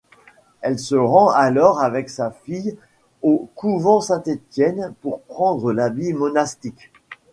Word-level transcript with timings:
Elle 0.61 0.79
se 0.79 0.95
rend 0.95 1.29
alors 1.29 1.79
avec 1.81 2.09
sa 2.09 2.31
fille 2.31 2.75
au 3.21 3.51
couvent 3.53 4.01
Saint-Étienne 4.01 4.95
pour 5.01 5.21
prendre 5.21 5.71
l'habit 5.71 6.11
monastique. 6.13 6.89